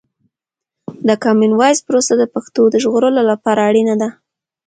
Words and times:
د 1.07 1.09
کامن 1.23 1.51
وایس 1.59 1.79
پروسه 1.87 2.13
د 2.17 2.23
پښتو 2.33 2.61
د 2.69 2.75
ژغورلو 2.83 3.21
لپاره 3.31 3.59
اړینه 3.69 3.95
ده. 4.01 4.09